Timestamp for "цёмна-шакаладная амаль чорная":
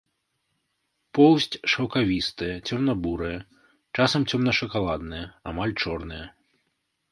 4.33-6.27